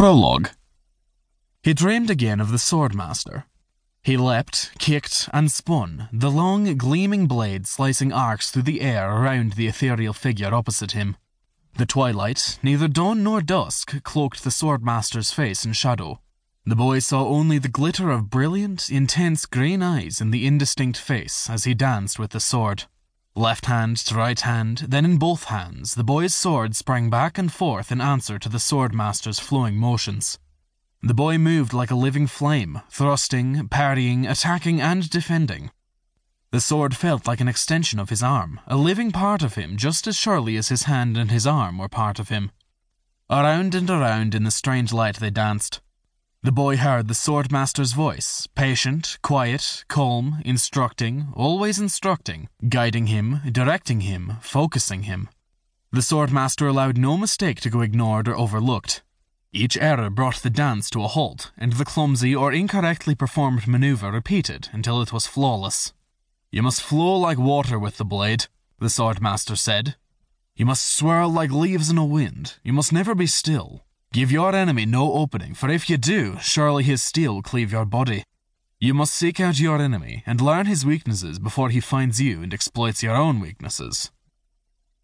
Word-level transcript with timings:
Prologue 0.00 0.48
He 1.62 1.74
dreamed 1.74 2.08
again 2.08 2.40
of 2.40 2.50
the 2.50 2.56
Swordmaster. 2.56 3.44
He 4.02 4.16
leapt, 4.16 4.70
kicked, 4.78 5.28
and 5.30 5.52
spun, 5.52 6.08
the 6.10 6.30
long, 6.30 6.74
gleaming 6.78 7.26
blade 7.26 7.66
slicing 7.66 8.10
arcs 8.10 8.50
through 8.50 8.62
the 8.62 8.80
air 8.80 9.12
around 9.12 9.52
the 9.52 9.66
ethereal 9.66 10.14
figure 10.14 10.54
opposite 10.54 10.92
him. 10.92 11.18
The 11.76 11.84
twilight, 11.84 12.58
neither 12.62 12.88
dawn 12.88 13.22
nor 13.22 13.42
dusk, 13.42 14.02
cloaked 14.02 14.42
the 14.42 14.48
Swordmaster's 14.48 15.32
face 15.32 15.66
in 15.66 15.74
shadow. 15.74 16.22
The 16.64 16.76
boy 16.76 17.00
saw 17.00 17.26
only 17.26 17.58
the 17.58 17.68
glitter 17.68 18.08
of 18.08 18.30
brilliant, 18.30 18.88
intense 18.88 19.44
green 19.44 19.82
eyes 19.82 20.18
in 20.18 20.30
the 20.30 20.46
indistinct 20.46 20.96
face 20.96 21.50
as 21.50 21.64
he 21.64 21.74
danced 21.74 22.18
with 22.18 22.30
the 22.30 22.40
sword. 22.40 22.84
Left 23.36 23.66
hand 23.66 23.96
to 23.98 24.14
right 24.16 24.40
hand, 24.40 24.86
then 24.88 25.04
in 25.04 25.16
both 25.16 25.44
hands, 25.44 25.94
the 25.94 26.02
boy's 26.02 26.34
sword 26.34 26.74
sprang 26.74 27.10
back 27.10 27.38
and 27.38 27.52
forth 27.52 27.92
in 27.92 28.00
answer 28.00 28.38
to 28.40 28.48
the 28.48 28.58
Swordmaster's 28.58 29.38
flowing 29.38 29.76
motions. 29.76 30.38
The 31.02 31.14
boy 31.14 31.38
moved 31.38 31.72
like 31.72 31.92
a 31.92 31.94
living 31.94 32.26
flame, 32.26 32.82
thrusting, 32.90 33.68
parrying, 33.68 34.26
attacking, 34.26 34.80
and 34.80 35.08
defending. 35.08 35.70
The 36.50 36.60
sword 36.60 36.96
felt 36.96 37.28
like 37.28 37.40
an 37.40 37.46
extension 37.46 38.00
of 38.00 38.10
his 38.10 38.22
arm, 38.22 38.60
a 38.66 38.76
living 38.76 39.12
part 39.12 39.42
of 39.42 39.54
him 39.54 39.76
just 39.76 40.08
as 40.08 40.16
surely 40.16 40.56
as 40.56 40.68
his 40.68 40.82
hand 40.82 41.16
and 41.16 41.30
his 41.30 41.46
arm 41.46 41.78
were 41.78 41.88
part 41.88 42.18
of 42.18 42.30
him. 42.30 42.50
Around 43.30 43.76
and 43.76 43.88
around 43.88 44.34
in 44.34 44.42
the 44.42 44.50
strange 44.50 44.92
light 44.92 45.16
they 45.16 45.30
danced. 45.30 45.80
The 46.42 46.52
boy 46.52 46.78
heard 46.78 47.08
the 47.08 47.14
swordmaster's 47.14 47.92
voice, 47.92 48.46
patient, 48.54 49.18
quiet, 49.20 49.84
calm, 49.88 50.40
instructing, 50.42 51.28
always 51.34 51.78
instructing, 51.78 52.48
guiding 52.66 53.08
him, 53.08 53.42
directing 53.52 54.00
him, 54.00 54.38
focusing 54.40 55.02
him. 55.02 55.28
The 55.92 56.00
swordmaster 56.00 56.66
allowed 56.66 56.96
no 56.96 57.18
mistake 57.18 57.60
to 57.60 57.68
go 57.68 57.82
ignored 57.82 58.26
or 58.26 58.34
overlooked. 58.34 59.02
Each 59.52 59.76
error 59.76 60.08
brought 60.08 60.36
the 60.36 60.48
dance 60.48 60.88
to 60.90 61.04
a 61.04 61.08
halt, 61.08 61.52
and 61.58 61.74
the 61.74 61.84
clumsy 61.84 62.34
or 62.34 62.54
incorrectly 62.54 63.14
performed 63.14 63.68
maneuver 63.68 64.10
repeated 64.10 64.70
until 64.72 65.02
it 65.02 65.12
was 65.12 65.26
flawless. 65.26 65.92
You 66.50 66.62
must 66.62 66.80
flow 66.80 67.18
like 67.18 67.38
water 67.38 67.78
with 67.78 67.98
the 67.98 68.04
blade, 68.06 68.46
the 68.78 68.86
swordmaster 68.86 69.58
said. 69.58 69.96
You 70.56 70.64
must 70.64 70.90
swirl 70.90 71.28
like 71.28 71.50
leaves 71.50 71.90
in 71.90 71.98
a 71.98 72.04
wind. 72.06 72.54
You 72.64 72.72
must 72.72 72.94
never 72.94 73.14
be 73.14 73.26
still. 73.26 73.84
Give 74.12 74.32
your 74.32 74.56
enemy 74.56 74.86
no 74.86 75.12
opening, 75.12 75.54
for 75.54 75.70
if 75.70 75.88
you 75.88 75.96
do, 75.96 76.36
surely 76.40 76.82
his 76.82 77.00
steel 77.00 77.34
will 77.34 77.42
cleave 77.42 77.70
your 77.70 77.84
body. 77.84 78.24
You 78.80 78.92
must 78.92 79.14
seek 79.14 79.38
out 79.38 79.60
your 79.60 79.80
enemy 79.80 80.24
and 80.26 80.40
learn 80.40 80.66
his 80.66 80.84
weaknesses 80.84 81.38
before 81.38 81.68
he 81.68 81.78
finds 81.78 82.20
you 82.20 82.42
and 82.42 82.52
exploits 82.52 83.04
your 83.04 83.14
own 83.14 83.38
weaknesses. 83.38 84.10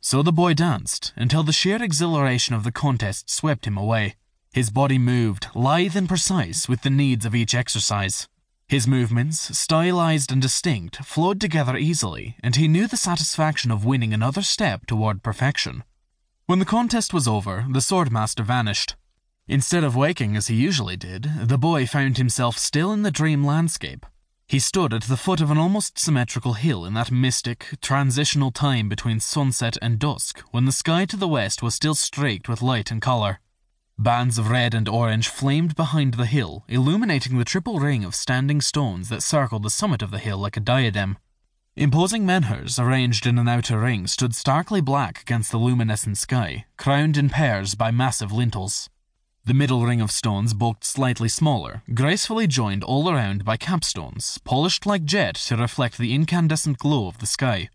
So 0.00 0.22
the 0.22 0.32
boy 0.32 0.54
danced 0.54 1.12
until 1.16 1.42
the 1.42 1.52
sheer 1.52 1.82
exhilaration 1.82 2.54
of 2.54 2.64
the 2.64 2.72
contest 2.72 3.28
swept 3.28 3.66
him 3.66 3.76
away. 3.76 4.14
His 4.54 4.70
body 4.70 4.96
moved, 4.96 5.48
lithe 5.54 5.96
and 5.96 6.08
precise, 6.08 6.66
with 6.66 6.80
the 6.80 6.88
needs 6.88 7.26
of 7.26 7.34
each 7.34 7.54
exercise. 7.54 8.26
His 8.68 8.86
movements, 8.86 9.58
stylized 9.58 10.32
and 10.32 10.40
distinct, 10.40 11.04
flowed 11.04 11.42
together 11.42 11.76
easily, 11.76 12.36
and 12.42 12.56
he 12.56 12.68
knew 12.68 12.86
the 12.86 12.96
satisfaction 12.96 13.70
of 13.70 13.84
winning 13.84 14.14
another 14.14 14.40
step 14.40 14.86
toward 14.86 15.22
perfection. 15.22 15.84
When 16.46 16.58
the 16.58 16.66
contest 16.66 17.14
was 17.14 17.26
over, 17.26 17.64
the 17.70 17.80
swordmaster 17.80 18.44
vanished. 18.44 18.96
Instead 19.48 19.82
of 19.82 19.96
waking 19.96 20.36
as 20.36 20.48
he 20.48 20.54
usually 20.54 20.96
did, 20.96 21.26
the 21.42 21.56
boy 21.56 21.86
found 21.86 22.18
himself 22.18 22.58
still 22.58 22.92
in 22.92 23.00
the 23.00 23.10
dream 23.10 23.42
landscape. 23.42 24.04
He 24.46 24.58
stood 24.58 24.92
at 24.92 25.04
the 25.04 25.16
foot 25.16 25.40
of 25.40 25.50
an 25.50 25.56
almost 25.56 25.98
symmetrical 25.98 26.52
hill 26.52 26.84
in 26.84 26.92
that 26.92 27.10
mystic, 27.10 27.78
transitional 27.80 28.50
time 28.50 28.90
between 28.90 29.20
sunset 29.20 29.78
and 29.80 29.98
dusk 29.98 30.40
when 30.50 30.66
the 30.66 30.72
sky 30.72 31.06
to 31.06 31.16
the 31.16 31.26
west 31.26 31.62
was 31.62 31.74
still 31.74 31.94
streaked 31.94 32.46
with 32.46 32.60
light 32.60 32.90
and 32.90 33.00
colour. 33.00 33.40
Bands 33.98 34.36
of 34.36 34.50
red 34.50 34.74
and 34.74 34.86
orange 34.86 35.28
flamed 35.28 35.74
behind 35.74 36.14
the 36.14 36.26
hill, 36.26 36.64
illuminating 36.68 37.38
the 37.38 37.46
triple 37.46 37.80
ring 37.80 38.04
of 38.04 38.14
standing 38.14 38.60
stones 38.60 39.08
that 39.08 39.22
circled 39.22 39.62
the 39.62 39.70
summit 39.70 40.02
of 40.02 40.10
the 40.10 40.18
hill 40.18 40.36
like 40.36 40.58
a 40.58 40.60
diadem. 40.60 41.16
Imposing 41.76 42.24
menhirs 42.24 42.78
arranged 42.78 43.26
in 43.26 43.36
an 43.36 43.48
outer 43.48 43.80
ring 43.80 44.06
stood 44.06 44.32
starkly 44.32 44.80
black 44.80 45.22
against 45.22 45.50
the 45.50 45.58
luminescent 45.58 46.16
sky, 46.16 46.66
crowned 46.76 47.16
in 47.16 47.28
pairs 47.28 47.74
by 47.74 47.90
massive 47.90 48.30
lintels. 48.30 48.88
The 49.44 49.54
middle 49.54 49.84
ring 49.84 50.00
of 50.00 50.12
stones 50.12 50.54
bulked 50.54 50.84
slightly 50.84 51.28
smaller, 51.28 51.82
gracefully 51.92 52.46
joined 52.46 52.84
all 52.84 53.10
around 53.10 53.44
by 53.44 53.56
capstones, 53.56 54.38
polished 54.44 54.86
like 54.86 55.04
jet 55.04 55.34
to 55.46 55.56
reflect 55.56 55.98
the 55.98 56.14
incandescent 56.14 56.78
glow 56.78 57.08
of 57.08 57.18
the 57.18 57.26
sky. 57.26 57.70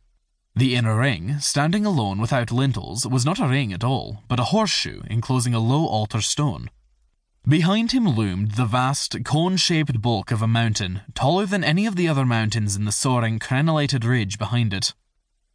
The 0.55 0.75
inner 0.75 0.95
ring, 0.95 1.37
standing 1.39 1.85
alone 1.85 2.21
without 2.21 2.53
lintels, 2.53 3.05
was 3.05 3.25
not 3.25 3.41
a 3.41 3.49
ring 3.49 3.73
at 3.73 3.83
all, 3.83 4.23
but 4.29 4.39
a 4.39 4.45
horseshoe 4.45 5.01
enclosing 5.09 5.53
a 5.53 5.59
low 5.59 5.85
altar 5.85 6.21
stone. 6.21 6.69
Behind 7.47 7.91
him 7.91 8.07
loomed 8.07 8.51
the 8.51 8.65
vast, 8.65 9.23
cone 9.23 9.57
shaped 9.57 10.01
bulk 10.01 10.31
of 10.31 10.41
a 10.41 10.47
mountain, 10.47 11.01
taller 11.15 11.45
than 11.45 11.63
any 11.63 11.85
of 11.85 11.95
the 11.95 12.07
other 12.07 12.25
mountains 12.25 12.75
in 12.75 12.85
the 12.85 12.91
soaring, 12.91 13.39
crenellated 13.39 14.03
ridge 14.03 14.37
behind 14.37 14.73
it. 14.73 14.93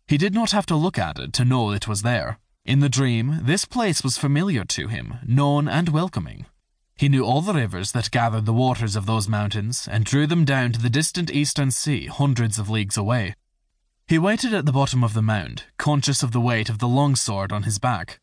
He 0.06 0.18
did 0.18 0.34
not 0.34 0.50
have 0.50 0.66
to 0.66 0.76
look 0.76 0.98
at 0.98 1.18
it 1.18 1.32
to 1.34 1.44
know 1.44 1.70
it 1.70 1.86
was 1.86 2.02
there. 2.02 2.38
In 2.64 2.80
the 2.80 2.88
dream, 2.88 3.40
this 3.42 3.64
place 3.64 4.02
was 4.02 4.18
familiar 4.18 4.64
to 4.64 4.88
him, 4.88 5.18
known 5.24 5.68
and 5.68 5.90
welcoming. 5.90 6.46
He 6.96 7.08
knew 7.08 7.24
all 7.24 7.42
the 7.42 7.54
rivers 7.54 7.92
that 7.92 8.10
gathered 8.10 8.46
the 8.46 8.52
waters 8.52 8.96
of 8.96 9.06
those 9.06 9.28
mountains 9.28 9.86
and 9.90 10.04
drew 10.04 10.26
them 10.26 10.44
down 10.44 10.72
to 10.72 10.80
the 10.80 10.90
distant 10.90 11.30
eastern 11.30 11.70
sea 11.70 12.06
hundreds 12.06 12.58
of 12.58 12.70
leagues 12.70 12.96
away. 12.96 13.34
He 14.06 14.18
waited 14.18 14.54
at 14.54 14.64
the 14.64 14.72
bottom 14.72 15.02
of 15.02 15.14
the 15.14 15.22
mound, 15.22 15.64
conscious 15.78 16.22
of 16.22 16.32
the 16.32 16.40
weight 16.40 16.68
of 16.68 16.78
the 16.78 16.88
long 16.88 17.16
sword 17.16 17.52
on 17.52 17.64
his 17.64 17.78
back. 17.78 18.20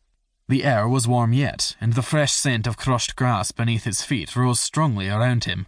The 0.48 0.64
air 0.64 0.88
was 0.88 1.08
warm 1.08 1.32
yet, 1.32 1.76
and 1.80 1.92
the 1.92 2.02
fresh 2.02 2.32
scent 2.32 2.66
of 2.66 2.76
crushed 2.76 3.16
grass 3.16 3.52
beneath 3.52 3.84
his 3.84 4.02
feet 4.02 4.36
rose 4.36 4.60
strongly 4.60 5.08
around 5.08 5.44
him. 5.44 5.66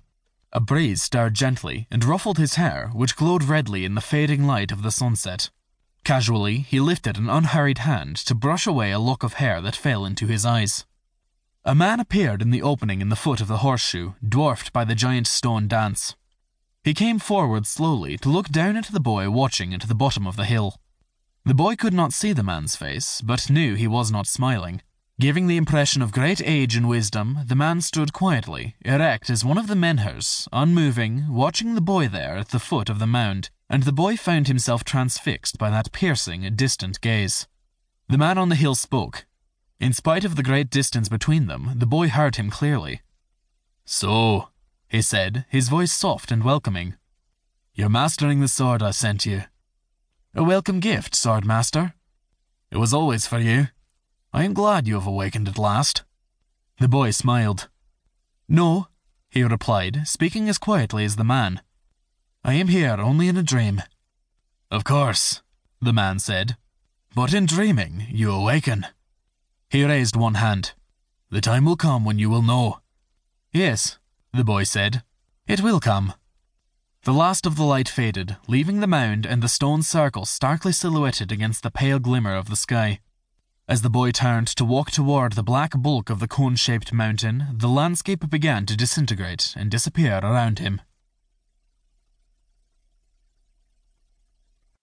A 0.52 0.60
breeze 0.60 1.02
stirred 1.02 1.34
gently 1.34 1.86
and 1.90 2.04
ruffled 2.04 2.38
his 2.38 2.54
hair, 2.54 2.90
which 2.92 3.16
glowed 3.16 3.44
redly 3.44 3.84
in 3.84 3.94
the 3.94 4.00
fading 4.00 4.46
light 4.46 4.70
of 4.70 4.82
the 4.82 4.90
sunset. 4.90 5.50
Casually, 6.04 6.58
he 6.58 6.80
lifted 6.80 7.16
an 7.16 7.30
unhurried 7.30 7.78
hand 7.78 8.16
to 8.16 8.34
brush 8.34 8.66
away 8.66 8.92
a 8.92 8.98
lock 8.98 9.22
of 9.22 9.34
hair 9.34 9.60
that 9.62 9.74
fell 9.74 10.04
into 10.04 10.26
his 10.26 10.44
eyes. 10.44 10.84
A 11.64 11.74
man 11.74 11.98
appeared 11.98 12.42
in 12.42 12.50
the 12.50 12.60
opening 12.60 13.00
in 13.00 13.08
the 13.08 13.16
foot 13.16 13.40
of 13.40 13.48
the 13.48 13.58
horseshoe, 13.58 14.12
dwarfed 14.26 14.72
by 14.72 14.84
the 14.84 14.94
giant 14.94 15.26
stone 15.26 15.66
dance. 15.66 16.14
He 16.84 16.92
came 16.92 17.18
forward 17.18 17.66
slowly 17.66 18.18
to 18.18 18.28
look 18.28 18.50
down 18.50 18.76
at 18.76 18.84
the 18.86 19.00
boy 19.00 19.30
watching 19.30 19.72
into 19.72 19.88
the 19.88 19.94
bottom 19.94 20.26
of 20.26 20.36
the 20.36 20.44
hill. 20.44 20.78
The 21.46 21.54
boy 21.54 21.76
could 21.76 21.92
not 21.92 22.14
see 22.14 22.32
the 22.32 22.42
man's 22.42 22.74
face, 22.74 23.20
but 23.20 23.50
knew 23.50 23.74
he 23.74 23.86
was 23.86 24.10
not 24.10 24.26
smiling. 24.26 24.80
Giving 25.20 25.46
the 25.46 25.58
impression 25.58 26.00
of 26.00 26.10
great 26.10 26.40
age 26.42 26.74
and 26.74 26.88
wisdom, 26.88 27.38
the 27.46 27.54
man 27.54 27.82
stood 27.82 28.14
quietly, 28.14 28.76
erect 28.84 29.28
as 29.28 29.44
one 29.44 29.58
of 29.58 29.66
the 29.66 29.76
menhirs, 29.76 30.48
unmoving, 30.52 31.26
watching 31.28 31.74
the 31.74 31.82
boy 31.82 32.08
there 32.08 32.36
at 32.36 32.48
the 32.48 32.58
foot 32.58 32.88
of 32.88 32.98
the 32.98 33.06
mound, 33.06 33.50
and 33.68 33.82
the 33.82 33.92
boy 33.92 34.16
found 34.16 34.48
himself 34.48 34.84
transfixed 34.84 35.58
by 35.58 35.68
that 35.68 35.92
piercing, 35.92 36.50
distant 36.56 37.00
gaze. 37.02 37.46
The 38.08 38.18
man 38.18 38.38
on 38.38 38.48
the 38.48 38.56
hill 38.56 38.74
spoke. 38.74 39.26
In 39.78 39.92
spite 39.92 40.24
of 40.24 40.36
the 40.36 40.42
great 40.42 40.70
distance 40.70 41.10
between 41.10 41.46
them, 41.46 41.72
the 41.76 41.86
boy 41.86 42.08
heard 42.08 42.36
him 42.36 42.48
clearly. 42.48 43.02
So, 43.84 44.48
he 44.88 45.02
said, 45.02 45.44
his 45.50 45.68
voice 45.68 45.92
soft 45.92 46.32
and 46.32 46.42
welcoming, 46.42 46.94
you're 47.74 47.88
mastering 47.88 48.40
the 48.40 48.48
sword 48.48 48.82
I 48.82 48.92
sent 48.92 49.26
you. 49.26 49.42
A 50.36 50.42
welcome 50.42 50.80
gift, 50.80 51.14
Sword 51.14 51.44
Master. 51.44 51.94
It 52.72 52.76
was 52.76 52.92
always 52.92 53.24
for 53.24 53.38
you. 53.38 53.68
I 54.32 54.42
am 54.42 54.52
glad 54.52 54.88
you 54.88 54.94
have 54.94 55.06
awakened 55.06 55.46
at 55.46 55.58
last. 55.58 56.02
The 56.80 56.88
boy 56.88 57.12
smiled. 57.12 57.68
No, 58.48 58.88
he 59.30 59.44
replied, 59.44 60.08
speaking 60.08 60.48
as 60.48 60.58
quietly 60.58 61.04
as 61.04 61.14
the 61.14 61.22
man. 61.22 61.60
I 62.42 62.54
am 62.54 62.66
here 62.66 62.96
only 62.98 63.28
in 63.28 63.36
a 63.36 63.44
dream. 63.44 63.82
Of 64.72 64.82
course, 64.82 65.40
the 65.80 65.92
man 65.92 66.18
said. 66.18 66.56
But 67.14 67.32
in 67.32 67.46
dreaming, 67.46 68.08
you 68.10 68.32
awaken. 68.32 68.86
He 69.70 69.84
raised 69.84 70.16
one 70.16 70.34
hand. 70.34 70.72
The 71.30 71.40
time 71.40 71.64
will 71.64 71.76
come 71.76 72.04
when 72.04 72.18
you 72.18 72.28
will 72.28 72.42
know. 72.42 72.80
Yes, 73.52 73.98
the 74.32 74.42
boy 74.42 74.64
said. 74.64 75.04
It 75.46 75.60
will 75.60 75.78
come. 75.78 76.12
The 77.04 77.12
last 77.12 77.44
of 77.44 77.56
the 77.56 77.64
light 77.64 77.86
faded, 77.86 78.38
leaving 78.48 78.80
the 78.80 78.86
mound 78.86 79.26
and 79.26 79.42
the 79.42 79.48
stone 79.48 79.82
circle 79.82 80.24
starkly 80.24 80.72
silhouetted 80.72 81.30
against 81.30 81.62
the 81.62 81.70
pale 81.70 81.98
glimmer 81.98 82.34
of 82.34 82.48
the 82.48 82.56
sky. 82.56 83.00
As 83.68 83.82
the 83.82 83.90
boy 83.90 84.10
turned 84.10 84.46
to 84.48 84.64
walk 84.64 84.90
toward 84.90 85.34
the 85.34 85.42
black 85.42 85.72
bulk 85.76 86.08
of 86.08 86.18
the 86.18 86.26
cone 86.26 86.56
shaped 86.56 86.94
mountain, 86.94 87.48
the 87.52 87.68
landscape 87.68 88.30
began 88.30 88.64
to 88.64 88.74
disintegrate 88.74 89.52
and 89.54 89.70
disappear 89.70 90.18
around 90.22 90.60
him. 90.60 90.80